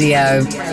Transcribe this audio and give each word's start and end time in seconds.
Radio. 0.00 0.69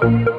I 0.00 0.37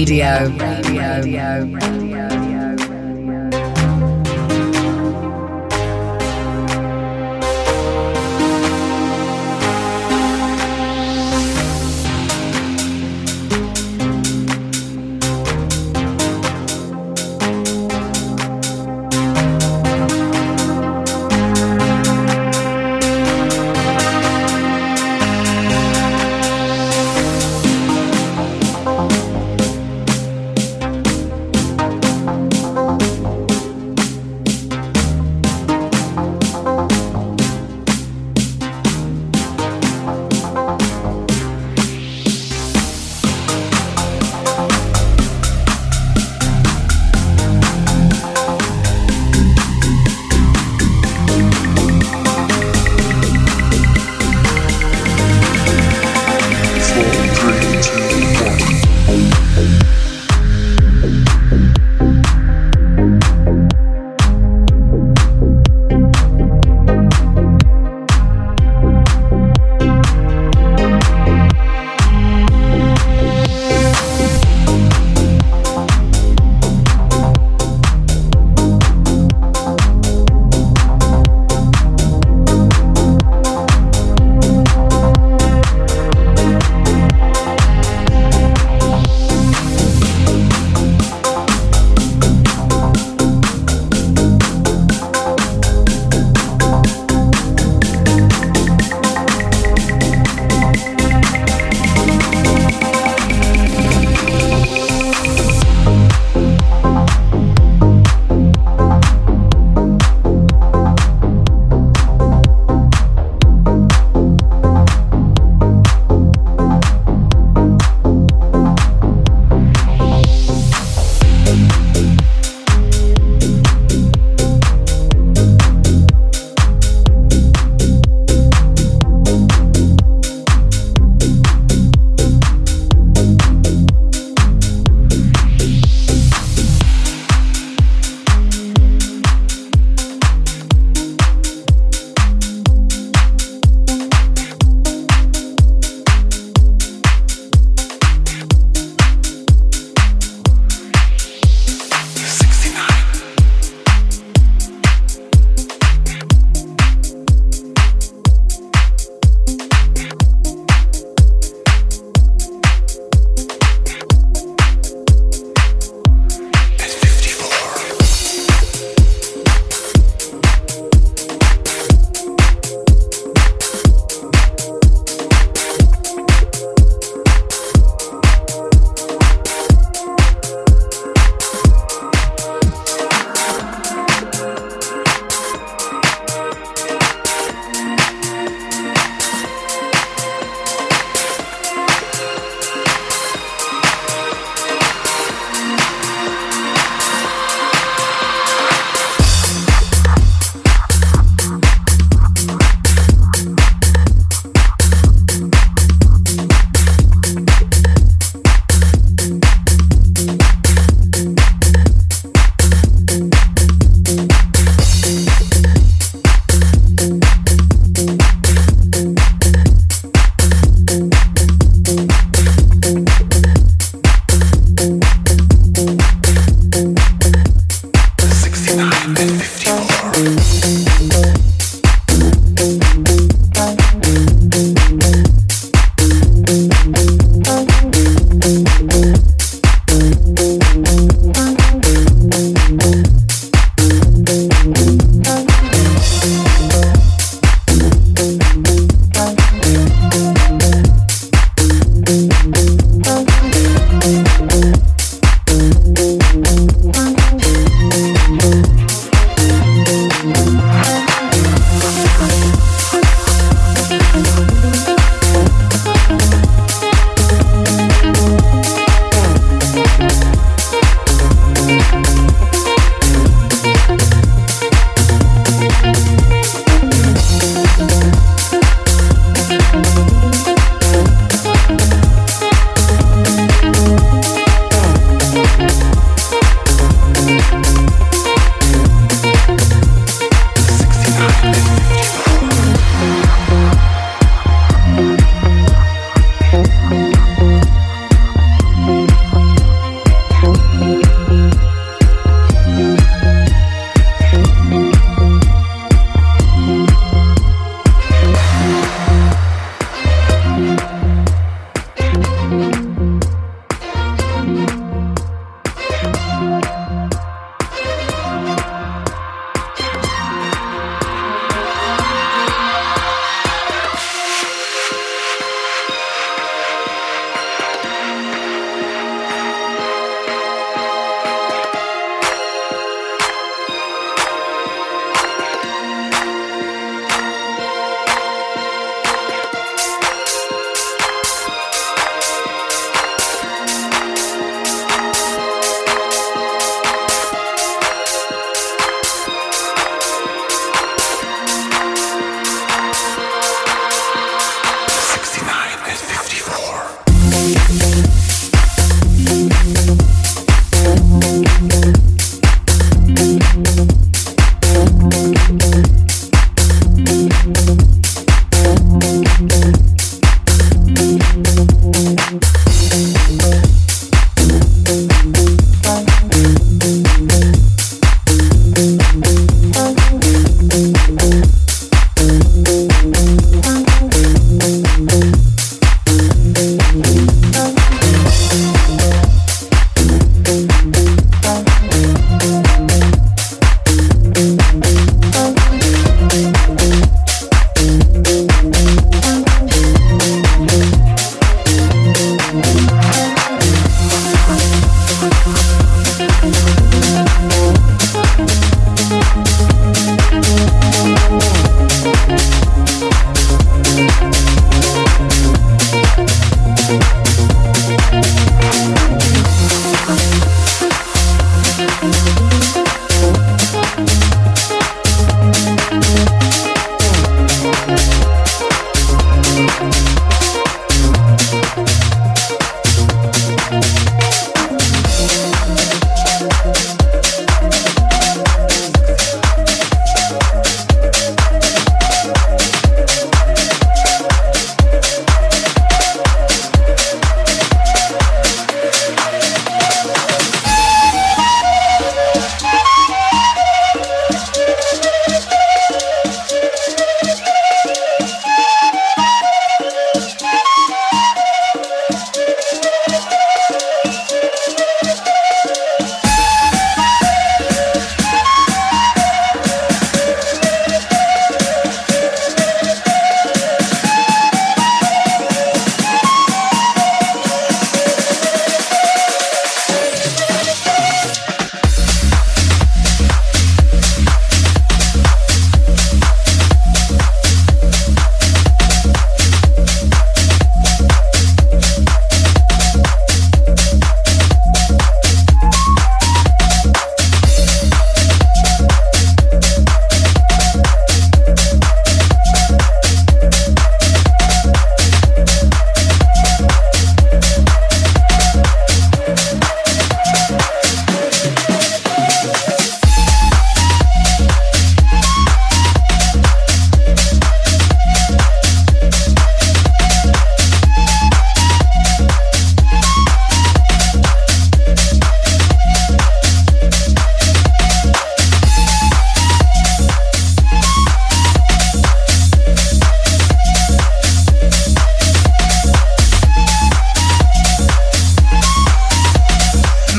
Radio. 0.00 0.79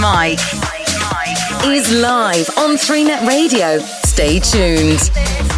Mike 0.01 0.39
is 1.63 1.91
live 2.01 2.49
on 2.57 2.75
3Net 2.75 3.27
Radio. 3.27 3.77
Stay 4.03 4.39
tuned. 4.39 5.50